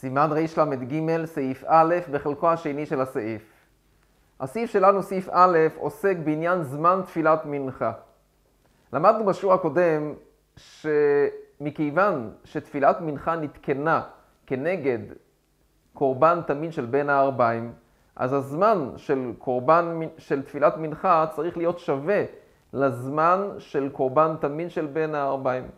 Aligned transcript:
סימן 0.00 0.30
רל"ג, 0.32 1.24
סעיף 1.24 1.64
א', 1.66 1.94
בחלקו 2.10 2.50
השני 2.50 2.86
של 2.86 3.00
הסעיף. 3.00 3.42
הסעיף 4.40 4.70
שלנו, 4.70 5.02
סעיף 5.02 5.28
א', 5.32 5.58
עוסק 5.76 6.16
בעניין 6.24 6.62
זמן 6.62 7.00
תפילת 7.04 7.46
מנחה. 7.46 7.92
למדנו 8.92 9.24
בשיעור 9.24 9.54
הקודם 9.54 10.14
שמכיוון 10.56 12.30
שתפילת 12.44 13.00
מנחה 13.00 13.36
נתקנה 13.36 14.02
כנגד 14.46 14.98
קורבן 15.94 16.40
תמיד 16.46 16.72
של 16.72 16.86
בין 16.86 17.10
הערביים, 17.10 17.72
אז 18.16 18.32
הזמן 18.32 18.90
של 18.96 19.32
קורבן, 19.38 20.00
של 20.18 20.42
תפילת 20.42 20.76
מנחה 20.76 21.26
צריך 21.30 21.56
להיות 21.56 21.78
שווה 21.78 22.24
לזמן 22.72 23.48
של 23.58 23.88
קורבן 23.88 24.34
תמיד 24.40 24.70
של 24.70 24.86
בין 24.86 25.14
הערביים. 25.14 25.68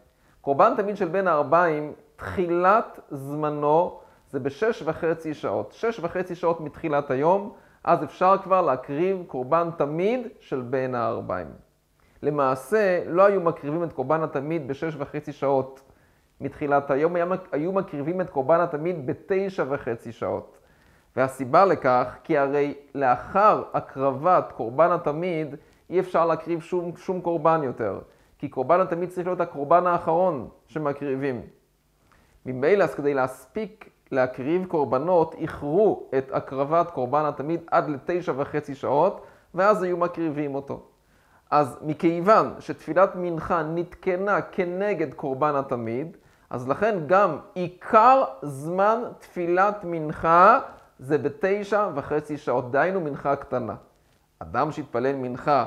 קורבן 0.41 0.73
תמיד 0.77 0.97
של 0.97 1.09
בין 1.09 1.29
הערביים, 1.29 1.93
תחילת 2.16 3.01
זמנו 3.11 4.01
זה 4.30 4.41
בשש 4.41 4.83
וחצי 4.87 5.34
שעות. 5.34 5.73
שש 5.73 6.01
וחצי 6.01 6.34
שעות 6.34 6.61
מתחילת 6.61 7.11
היום, 7.11 7.52
אז 7.84 8.05
אפשר 8.05 8.37
כבר 8.43 8.62
להקריב 8.62 9.25
קורבן 9.27 9.69
תמיד 9.79 10.29
של 10.41 10.61
בין 10.61 10.95
הערביים. 10.95 11.47
למעשה, 12.23 13.02
לא 13.07 13.27
היו 13.27 13.41
מקריבים 13.41 13.85
את 13.85 13.93
קורבן 13.93 14.23
התמיד 14.23 14.69
בשש 14.69 14.95
וחצי 14.98 15.33
שעות 15.33 15.83
מתחילת 16.41 16.91
היום, 16.91 17.16
היו 17.52 17.73
מקריבים 17.73 18.21
את 18.21 18.30
קורבן 18.30 18.61
התמיד 18.61 19.07
בתשע 19.07 19.65
וחצי 19.69 20.12
שעות. 20.12 20.59
והסיבה 21.16 21.65
לכך, 21.65 22.16
כי 22.24 22.38
הרי 22.38 22.74
לאחר 22.95 23.62
הקרבת 23.73 24.52
קורבן 24.52 24.91
התמיד, 24.93 25.55
אי 25.91 26.01
אפשר 26.01 26.27
להקריב 26.27 26.60
שום, 26.60 26.97
שום 26.97 27.21
קורבן 27.21 27.60
יותר. 27.65 28.01
כי 28.38 28.49
קורבן 28.49 28.80
התמיד 28.80 29.09
צריך 29.09 29.27
להיות 29.27 29.41
הקורבן 29.41 29.87
האחרון 29.87 30.49
שמקריבים. 30.66 31.43
ממילא, 32.46 32.85
אז 32.85 32.95
כדי 32.95 33.15
להספיק 33.15 33.90
להקריב 34.13 34.65
קורבנות, 34.65 35.35
איחרו 35.35 36.11
את 36.19 36.30
הקרבת 36.33 36.91
קורבן 36.91 37.25
התמיד 37.25 37.61
עד 37.71 37.89
לתשע 37.89 38.33
וחצי 38.37 38.75
שעות, 38.75 39.21
ואז 39.55 39.83
היו 39.83 39.97
מקריבים 39.97 40.55
אותו. 40.55 40.83
אז 41.51 41.79
מכיוון 41.83 42.55
שתפילת 42.59 43.17
מנחה 43.17 43.63
נתקנה 43.63 44.41
כנגד 44.41 45.15
קורבן 45.15 45.55
התמיד, 45.57 46.17
אז 46.51 46.69
לכן 46.69 46.99
גם 47.07 47.37
עיקר 47.55 48.25
זמן 48.43 49.02
תפילת 49.19 49.85
מנחה 49.85 50.59
זה 50.99 51.19
בתשע 51.19 51.89
וחצי 51.95 52.37
שעות, 52.37 52.71
דהיינו 52.71 53.01
מנחה 53.01 53.37
קטנה. 53.37 53.74
אדם 54.39 54.73
שהתפלל 54.73 55.17
מנחה 55.17 55.67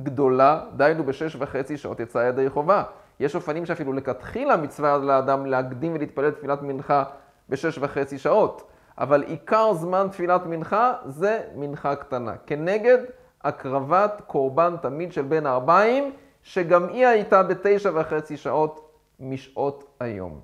גדולה, 0.00 0.60
דהיינו 0.76 1.04
בשש 1.04 1.36
וחצי 1.38 1.76
שעות 1.76 2.00
יצא 2.00 2.18
ידי 2.18 2.50
חובה. 2.50 2.82
יש 3.20 3.34
אופנים 3.34 3.66
שאפילו 3.66 3.92
לכתחילה 3.92 4.56
מצווה 4.56 4.98
לאדם 4.98 5.46
להקדים 5.46 5.94
ולהתפלל 5.94 6.30
תפילת 6.30 6.62
מנחה 6.62 7.04
בשש 7.48 7.78
וחצי 7.78 8.18
שעות. 8.18 8.70
אבל 8.98 9.22
עיקר 9.22 9.72
זמן 9.74 10.08
תפילת 10.10 10.46
מנחה 10.46 10.94
זה 11.06 11.42
מנחה 11.54 11.96
קטנה. 11.96 12.36
כנגד 12.46 12.98
הקרבת 13.44 14.22
קורבן 14.26 14.74
תמיד 14.82 15.12
של 15.12 15.22
בין 15.22 15.46
הארבעים, 15.46 16.12
שגם 16.42 16.88
היא 16.88 17.06
הייתה 17.06 17.42
בתשע 17.42 17.90
וחצי 17.94 18.36
שעות 18.36 18.92
משעות 19.20 19.84
היום. 20.00 20.40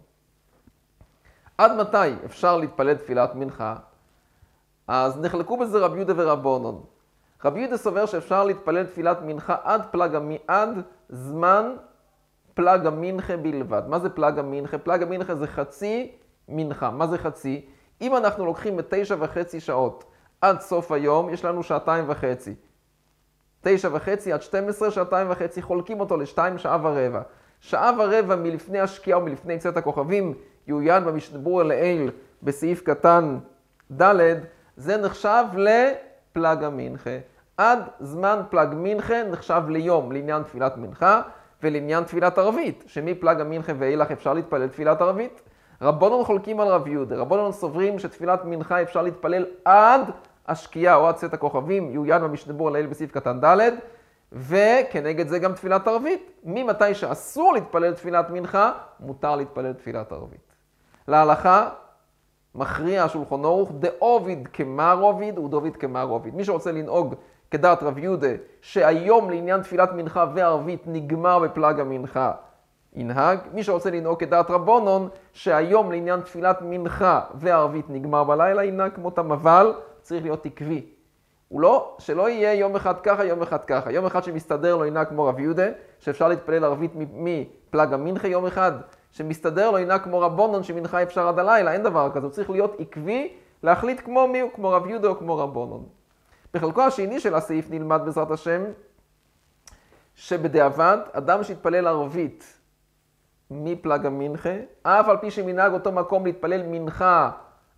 עד 1.59 1.77
מתי 1.77 2.25
אפשר 2.25 2.57
להתפלל 2.57 2.95
תפילת 2.95 3.35
מנחה? 3.35 3.77
אז 4.89 5.21
נחלקו 5.21 5.57
בזה 5.57 5.79
רבי 5.79 5.97
יהודה 5.97 6.13
ורבונון. 6.17 6.85
רבי 7.45 7.61
יהודה 7.61 7.77
סובר 7.77 8.07
שאפשר 8.07 8.45
להתפלל 8.45 8.87
תפילת 8.87 9.19
מנחה 9.23 9.57
עד 9.63 9.83
פלג 9.91 10.19
עד 10.49 10.83
זמן 11.09 11.75
פלג 12.55 12.87
המנחה 12.87 13.37
בלבד. 13.37 13.83
מה 13.89 13.99
זה 13.99 14.11
פלג 14.11 14.39
המנחה? 14.39 14.79
פלג 14.79 15.03
המנחה 15.03 15.35
זה 15.35 15.47
חצי 15.47 16.13
מנחה. 16.49 16.91
מה 16.91 17.07
זה 17.07 17.19
חצי? 17.19 17.67
אם 18.01 18.17
אנחנו 18.17 18.47
לוקחים 18.47 18.77
בתשע 18.77 19.17
וחצי 19.19 19.61
שעות 19.61 20.05
עד 20.41 20.61
סוף 20.61 20.93
היום, 20.93 21.31
יש 21.31 21.45
לנו 21.45 21.63
שעתיים 21.63 22.05
וחצי. 22.09 22.55
תשע 23.61 23.89
וחצי 23.93 24.33
עד 24.33 24.43
שתים 24.43 24.69
עשרה, 24.69 24.91
שעתיים 24.91 25.31
וחצי, 25.31 25.63
חולקים 25.63 26.01
אותו 26.01 26.17
לשתיים, 26.17 26.59
שעה 26.59 26.79
ורבע. 26.83 27.23
שעה 27.61 27.91
ורבע 27.99 28.37
מלפני 28.37 28.81
השקיעה 28.81 29.19
ומלפני 29.19 29.59
צאת 29.59 29.77
הכוכבים, 29.77 30.35
יעוין 30.67 31.05
במשדבור 31.05 31.63
לעיל 31.63 32.11
בסעיף 32.43 32.83
קטן 32.83 33.39
ד', 34.03 34.39
זה 34.77 34.97
נחשב 34.97 35.45
לפלג 35.55 36.65
המנחה. 36.65 37.19
עד 37.57 37.79
זמן 38.01 38.43
פלג 38.51 38.69
מנחה 38.77 39.23
נחשב 39.23 39.63
ליום 39.69 40.13
לעניין 40.13 40.43
תפילת 40.43 40.77
מנחה 40.77 41.23
ולעניין 41.63 42.05
תפילת 42.05 42.39
ערבית, 42.39 42.85
שמפלג 42.87 43.41
המנחה 43.41 43.73
ואילך 43.79 44.11
אפשר 44.11 44.35
להתפלל 44.35 44.69
תפילת 44.69 45.01
ערבית. 45.01 45.43
רבונון 45.83 46.25
חולקים 46.25 46.61
על 46.61 46.69
רב 46.69 46.87
יהודה, 46.89 47.17
רבונון 47.17 47.53
סוברים 47.53 47.99
שתפילת 47.99 48.45
מנחה 48.45 48.83
אפשר 48.83 49.03
להתפלל 49.03 49.47
עד 49.65 50.11
השקיעה 50.49 50.97
או 50.97 51.09
עד 51.09 51.15
צאת 51.15 51.35
הכוכבים, 51.35 51.91
יעוין 51.91 52.23
במשנבור 52.23 52.71
לעיל 52.71 52.87
בסעיף 52.87 53.13
קטן 53.13 53.41
ד', 53.41 53.71
וכנגד 54.33 55.29
זה 55.29 55.39
גם 55.39 55.53
תפילת 55.53 55.89
ערבית. 55.89 56.31
ממתי 56.45 56.95
שאסור 56.95 57.53
להתפלל 57.53 57.95
תפילת 57.95 58.31
מנחה, 58.31 58.73
מותר 59.01 59.37
להתפלל 59.37 59.73
תפילת 59.73 60.13
ערבית. 60.13 60.55
להלכה, 61.09 61.69
מכריע 62.55 63.05
השולחון 63.05 63.45
ערוך, 63.45 63.73
דאוביד 63.79 64.49
כמר 64.53 64.99
עוביד 65.01 65.39
ודאוביד 65.39 65.77
כמר 65.77 66.09
עוביד. 66.09 66.35
מי 66.35 66.45
שרוצה 66.45 66.73
לנהוג 66.73 67.15
כדעת 67.51 67.83
רב 67.83 67.99
יהודה, 67.99 68.33
שהיום 68.61 69.31
לעניין 69.31 69.63
תפילת 69.63 69.93
מנחה 69.93 70.27
וערבית 70.35 70.83
נגמר 70.87 71.39
בפלג 71.39 71.81
המנחה, 71.81 72.33
ינהג. 72.97 73.39
מי 73.53 73.63
שרוצה 73.65 73.91
לנהוג 73.91 74.21
כדעת 74.21 74.51
רבונון, 74.51 75.09
שהיום 75.33 75.93
לעניין 75.93 76.21
תפילת 76.21 76.59
מנחה 76.63 77.21
וערבית 77.35 77.91
נגמר 77.91 78.25
בלילה, 78.25 78.65
ינהג 78.65 78.93
כמו 78.95 79.09
אבל 79.17 79.73
צריך 80.03 80.23
להיות 80.23 80.47
עקבי. 80.47 80.87
הוא 81.49 81.61
לא, 81.61 81.97
שלא 81.99 82.29
יהיה 82.29 82.55
יום 82.55 82.77
אחד 82.77 83.01
ככה, 83.01 83.25
יום 83.25 83.43
אחד 83.43 83.65
ככה. 83.65 83.93
יום 83.93 84.07
אחד 84.07 84.25
שמסתדר 84.25 84.77
לו 84.77 84.85
ינהג 84.87 85.09
כמו 85.09 85.25
רב 85.25 85.39
יהודה, 85.39 85.67
שאפשר 85.99 86.29
להתפלל 86.29 86.65
ערבית 86.65 86.93
מפלג 86.95 87.93
המנחה 87.93 88.29
יום 88.29 88.47
אחד, 88.47 88.73
שמסתדר 89.11 89.71
לו 89.71 89.79
ינהג 89.79 90.01
כמו 90.01 90.21
רבונון, 90.21 90.63
שמנחה 90.63 91.03
אפשר 91.03 91.29
עד 91.29 91.39
הלילה, 91.39 91.73
אין 91.73 91.83
דבר 91.83 92.11
כזה. 92.15 92.27
הוא 92.27 92.33
צריך 92.33 92.51
להיות 92.51 92.77
עקבי, 92.79 93.33
להחליט 93.63 94.01
כמו 94.05 94.29
מי 94.29 94.41
הוא, 94.41 94.51
כמו 94.55 94.71
רב 94.71 94.87
יהודה 94.87 95.09
או 95.09 95.19
כמו 95.19 95.39
רבונון. 95.39 95.85
בחלקו 96.55 96.83
השני 96.83 97.21
של 97.21 97.35
הסעיף 97.35 97.71
נלמד 97.71 98.01
בעזרת 98.05 98.31
השם, 98.31 98.63
שבדיעבד, 100.15 100.99
אדם 101.13 101.45
שהתפלל 101.45 101.87
ערבית 101.87 102.59
מפלג 103.53 104.07
המנחה, 104.07 104.55
אף 104.83 105.09
על 105.09 105.17
פי 105.17 105.31
שמנהג 105.31 105.73
אותו 105.73 105.93
מקום 105.93 106.25
להתפלל 106.27 106.63
מנחה 106.67 107.31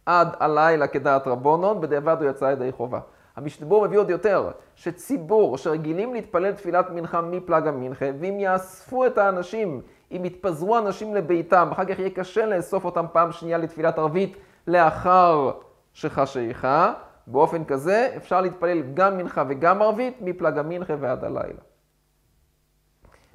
עד 0.07 0.29
הלילה 0.41 0.87
כדעת 0.87 1.27
רבונון, 1.27 1.81
בדיעבד 1.81 2.17
הוא 2.21 2.31
יצא 2.31 2.45
ידי 2.45 2.73
חובה. 2.73 3.01
המשתבור 3.37 3.87
מביא 3.87 3.99
עוד 3.99 4.11
יותר, 4.11 4.51
שציבור 4.75 5.59
שרגילים 5.59 6.15
להתפלל 6.15 6.53
תפילת 6.53 6.91
מנחה 6.91 7.21
מפלג 7.21 7.67
המנחה, 7.67 8.07
ואם 8.21 8.41
יאספו 8.41 9.07
את 9.07 9.19
האנשים, 9.19 9.81
אם 10.13 10.25
יתפזרו 10.25 10.79
אנשים 10.79 11.15
לביתם, 11.15 11.69
אחר 11.73 11.85
כך 11.85 11.99
יהיה 11.99 12.11
קשה 12.11 12.47
לאסוף 12.47 12.85
אותם 12.85 13.07
פעם 13.13 13.33
שנייה 13.33 13.59
לתפילת 13.59 13.99
ערבית 13.99 14.37
לאחר 14.67 15.51
שחשיכה, 15.93 16.93
באופן 17.27 17.65
כזה 17.65 18.13
אפשר 18.17 18.41
להתפלל 18.41 18.83
גם 18.95 19.17
מנחה 19.17 19.45
וגם 19.49 19.83
ערבית 19.83 20.17
מפלג 20.21 20.59
המנחה 20.59 20.95
ועד 21.01 21.25
הלילה. 21.25 21.61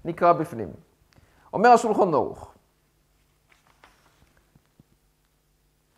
נקרא 0.06 0.34
בפנים. 0.34 0.89
אומר 1.54 1.70
השולחון 1.70 2.14
ערוך, 2.14 2.54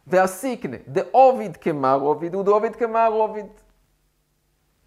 והסיקנה, 0.07 0.77
דאוביד 0.87 1.57
כמר 1.57 1.99
עוביד 2.01 2.35
ודאוביד 2.35 2.75
כמר 2.75 3.11
עוביד. 3.11 3.45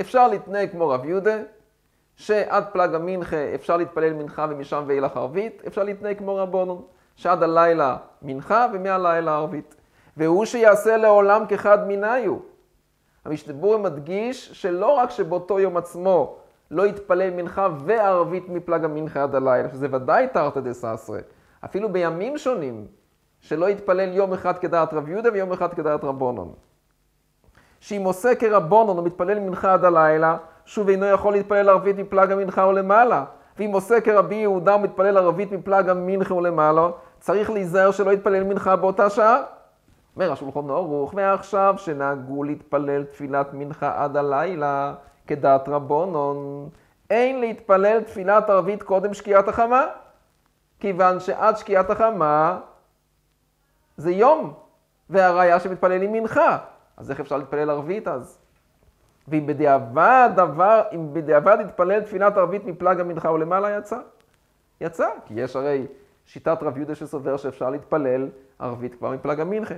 אפשר 0.01 0.29
להתנהג 0.29 0.71
כמו 0.71 0.89
רב 0.89 1.05
יהודה, 1.05 1.37
שעד 2.17 2.65
פלג 2.73 2.95
המנחה 2.95 3.55
אפשר 3.55 3.77
להתפלל 3.77 4.13
מנחה 4.13 4.47
ומשם 4.51 4.85
ואילך 4.87 5.17
ערבית, 5.17 5.63
אפשר 5.67 5.83
להתנהג 5.83 6.19
כמו 6.19 6.37
רבונון, 6.37 6.83
שעד 7.17 7.43
הלילה 7.43 7.97
מנחה 8.23 8.67
ומהלילה 8.73 9.35
ערבית. 9.35 9.75
והוא 10.17 10.45
שיעשה 10.45 10.97
לעולם 10.97 11.47
כחד 11.49 11.89
מניו. 11.89 12.37
המשתבורי 13.25 13.79
מדגיש 13.79 14.53
שלא 14.53 14.95
רק 14.97 15.11
שבאותו 15.11 15.61
יום 15.61 15.77
עצמו 15.77 16.37
לא 16.75 16.87
יתפלל 16.87 17.31
מנחה 17.31 17.69
וערבית 17.85 18.49
מפלג 18.49 18.85
המנחה 18.85 19.23
עד 19.23 19.35
הלילה, 19.35 19.69
שזה 19.71 19.89
ודאי 19.91 20.29
תרתא 20.29 20.61
דססרא, 20.61 21.19
אפילו 21.65 21.93
בימים 21.93 22.39
שונים, 22.39 22.87
שלא 23.41 23.69
יתפלל 23.69 24.13
יום 24.13 24.33
אחד 24.33 24.59
כדעת 24.59 24.95
רב 24.95 25.09
יהודה 25.09 25.33
ויום 25.33 25.53
אחד 25.53 25.75
כדעת 25.75 26.05
רבונון. 26.05 26.53
שאם 27.81 28.03
עושה 28.05 28.35
כרבונון 28.35 28.99
ומתפלל 28.99 29.39
מנחה 29.39 29.73
עד 29.73 29.85
הלילה, 29.85 30.37
שוב 30.65 30.89
אינו 30.89 31.07
יכול 31.07 31.33
להתפלל 31.33 31.69
ערבית 31.69 31.99
מפלג 31.99 32.33
המנחה 32.33 32.67
ולמעלה. 32.67 33.25
ואם 33.59 33.71
עושה 33.73 34.01
כרבי 34.01 34.35
יהודה 34.35 34.77
ומתפלל 34.77 35.17
ערבית 35.17 35.53
מפלג 35.53 35.89
המנחה 35.89 36.35
ולמעלה, 36.35 36.89
צריך 37.21 37.51
להיזהר 37.51 37.91
שלא 37.91 38.11
יתפלל 38.11 38.45
מנחה 38.45 38.77
באותה 38.77 39.11
שעה. 39.11 39.43
אומר 40.17 40.33
השולחון 40.33 40.71
ערוך, 40.71 41.15
ועכשיו 41.17 41.75
שנהגו 41.79 42.45
להתפלל 42.45 43.05
תפילת 43.05 43.47
מנחה 43.53 44.05
עד 44.05 44.17
הלילה, 44.17 44.95
כדעת 45.27 45.69
רבונון, 45.69 46.69
אין 47.11 47.41
להתפלל 47.41 48.03
תפילת 48.03 48.51
ערבית 48.51 48.83
קודם 48.83 49.15
שקיעת 49.15 49.49
החמה, 49.49 49.87
כיוון 50.81 51.21
שעד 51.21 51.57
שקיעת 51.57 51.91
החמה 51.91 52.61
זה 53.97 54.11
יום, 54.11 54.53
והראיה 55.11 55.61
שמתפללים 55.61 56.13
מנחה. 56.13 56.59
אז 56.97 57.11
איך 57.11 57.21
אפשר 57.21 57.37
להתפלל 57.37 57.71
ערבית 57.71 58.09
אז? 58.09 58.39
ואם 59.29 59.47
בדיעבד 59.47 60.31
דבר, 60.37 60.83
אם 60.95 61.15
בדיעבד 61.15 61.59
יתפלל 61.61 62.01
תפילת 62.01 62.37
ערבית 62.37 62.65
מפלג 62.65 63.01
המנחה 63.01 63.31
ולמעלה 63.31 63.79
יצא? 63.79 63.99
יצא, 64.81 65.09
כי 65.27 65.35
יש 65.35 65.57
הרי 65.57 65.87
שיטת 66.27 66.59
רב 66.63 66.77
יהודה 66.77 66.95
שסובר 66.95 67.37
שאפשר 67.37 67.71
להתפלל 67.71 68.29
ערבית 68.59 68.95
כבר 68.95 69.11
מפלג 69.11 69.41
המנחה. 69.41 69.75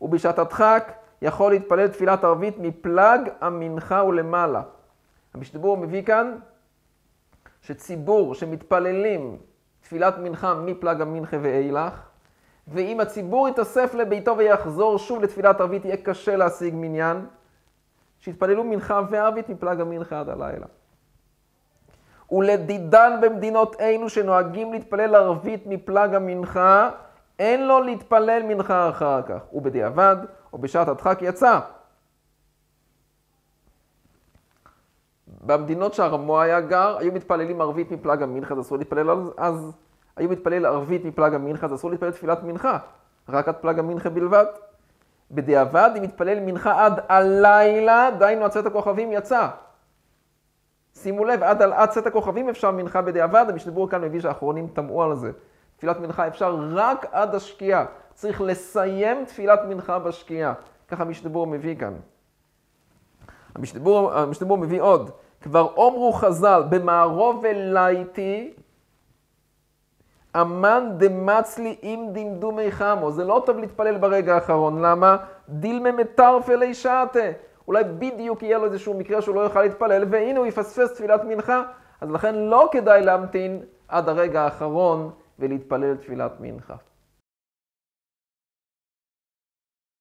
ובשעת 0.00 0.38
הדחק 0.38 0.92
יכול 1.24 1.52
להתפלל 1.52 1.88
תפילת 1.88 2.24
ערבית 2.24 2.58
מפלג 2.58 3.20
המנחה 3.40 4.04
ולמעלה. 4.04 4.62
המשתבור 5.34 5.76
מביא 5.76 6.02
כאן 6.02 6.36
שציבור 7.62 8.34
שמתפללים 8.34 9.36
תפילת 9.80 10.18
מנחה 10.18 10.54
מפלג 10.54 11.00
המנחה 11.00 11.36
ואילך, 11.42 12.02
ואם 12.68 13.00
הציבור 13.00 13.48
יתאסף 13.48 13.94
לביתו 13.94 14.38
ויחזור 14.38 14.98
שוב 14.98 15.22
לתפילת 15.22 15.60
ערבית, 15.60 15.84
יהיה 15.84 15.96
קשה 15.96 16.36
להשיג 16.36 16.74
מניין, 16.76 17.26
שיתפללו 18.18 18.64
מנחה 18.64 19.00
וערבית 19.10 19.48
מפלג 19.48 19.80
המנחה 19.80 20.20
עד 20.20 20.28
הלילה. 20.28 20.66
ולדידן 22.30 23.18
במדינות 23.22 23.80
אלו 23.80 24.08
שנוהגים 24.08 24.72
להתפלל 24.72 25.14
ערבית 25.14 25.66
מפלג 25.66 26.14
המנחה, 26.14 26.90
אין 27.38 27.66
לו 27.66 27.80
להתפלל 27.80 28.42
מנחה 28.48 28.88
אחר 28.88 29.22
כך. 29.22 29.40
ובדיעבד, 29.52 30.16
או 30.52 30.58
בשעת 30.58 30.88
הדחק 30.88 31.18
יצא. 31.22 31.60
במדינות 35.46 35.94
שהרמו 35.94 36.40
היה 36.40 36.60
גר, 36.60 36.96
היו 36.98 37.12
מתפללים 37.12 37.60
ערבית 37.60 37.90
מפלג 37.90 38.22
המנחה, 38.22 38.54
אז 38.54 38.60
אסור 38.60 38.78
להתפלל 38.78 39.10
אז, 39.10 39.32
אז 39.36 39.72
היו 40.16 40.28
מתפלל 40.28 40.66
ערבית 40.66 41.04
מפלג 41.04 41.34
המנחה, 41.34 41.66
אז 41.66 41.74
אסור 41.74 41.90
להתפלל 41.90 42.10
תפילת 42.10 42.42
מנחה, 42.42 42.78
רק 43.28 43.48
עד 43.48 43.54
פלג 43.54 43.78
המנחה 43.78 44.10
בלבד. 44.10 44.44
בדיעבד, 45.30 45.90
אם 45.96 46.02
מתפלל 46.02 46.40
מנחה 46.40 46.84
עד 46.84 47.00
הלילה, 47.08 48.10
דהיינו 48.18 48.44
עד 48.44 48.50
צאת 48.50 48.66
הכוכבים 48.66 49.12
יצא. 49.12 49.48
שימו 50.94 51.24
לב, 51.24 51.42
עד, 51.42 51.62
עד 51.62 51.88
צאת 51.88 52.06
הכוכבים 52.06 52.48
אפשר 52.48 52.70
מנחה 52.70 53.02
בדיעבד, 53.02 53.46
המשתבור 53.48 53.90
כאן 53.90 54.00
מביא 54.00 54.20
שהאחרונים 54.20 54.68
טמאו 54.68 55.02
על 55.02 55.14
זה. 55.14 55.32
תפילת 55.84 56.00
מנחה 56.00 56.26
אפשר 56.26 56.56
רק 56.70 57.06
עד 57.12 57.34
השקיעה. 57.34 57.84
צריך 58.14 58.40
לסיים 58.40 59.24
תפילת 59.24 59.60
מנחה 59.68 59.98
בשקיעה. 59.98 60.52
ככה 60.88 61.02
המשתבור 61.02 61.46
מביא 61.46 61.76
כאן. 61.76 61.94
המשתבור, 63.54 64.12
המשתבור 64.12 64.58
מביא 64.58 64.80
עוד. 64.82 65.10
כבר 65.42 65.72
אומרו 65.76 66.12
חז"ל, 66.12 66.62
במערוב 66.68 67.44
אלייתי, 67.44 68.54
אמן 70.40 70.88
דמצלי 70.96 71.76
אם 71.82 72.08
דמדומי 72.12 72.72
חמו. 72.72 73.10
זה 73.10 73.24
לא 73.24 73.42
טוב 73.46 73.58
להתפלל 73.58 73.98
ברגע 73.98 74.34
האחרון. 74.34 74.82
למה? 74.82 75.16
דילמה 75.48 75.92
מטרפלי 75.92 76.74
שעתה. 76.74 77.30
אולי 77.68 77.84
בדיוק 77.84 78.42
יהיה 78.42 78.58
לו 78.58 78.64
איזשהו 78.64 78.94
מקרה 78.94 79.22
שהוא 79.22 79.34
לא 79.34 79.40
יוכל 79.40 79.62
להתפלל, 79.62 80.04
והנה 80.10 80.38
הוא 80.38 80.46
יפספס 80.46 80.94
תפילת 80.94 81.24
מנחה. 81.24 81.62
אז 82.00 82.10
לכן 82.10 82.34
לא 82.34 82.68
כדאי 82.72 83.02
להמתין 83.02 83.62
עד 83.88 84.08
הרגע 84.08 84.42
האחרון 84.42 85.10
ולהתפלל 85.38 85.96
תפילת 85.96 86.32
מנחה. 86.40 86.76